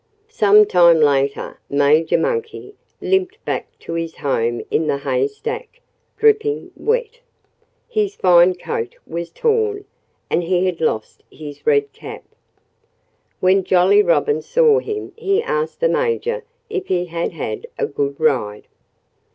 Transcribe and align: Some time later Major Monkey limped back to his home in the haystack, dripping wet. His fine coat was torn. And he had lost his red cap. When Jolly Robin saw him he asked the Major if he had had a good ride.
Some 0.31 0.65
time 0.65 0.99
later 0.99 1.59
Major 1.69 2.17
Monkey 2.17 2.73
limped 3.01 3.37
back 3.45 3.67
to 3.81 3.93
his 3.93 4.15
home 4.15 4.65
in 4.71 4.87
the 4.87 4.97
haystack, 4.97 5.79
dripping 6.17 6.71
wet. 6.75 7.19
His 7.87 8.15
fine 8.15 8.55
coat 8.55 8.95
was 9.05 9.29
torn. 9.29 9.85
And 10.27 10.41
he 10.43 10.65
had 10.65 10.81
lost 10.81 11.21
his 11.29 11.67
red 11.67 11.93
cap. 11.93 12.23
When 13.41 13.63
Jolly 13.63 14.01
Robin 14.01 14.41
saw 14.41 14.79
him 14.79 15.13
he 15.15 15.39
asked 15.43 15.81
the 15.81 15.87
Major 15.87 16.45
if 16.67 16.87
he 16.87 17.05
had 17.05 17.33
had 17.33 17.67
a 17.77 17.85
good 17.85 18.19
ride. 18.19 18.65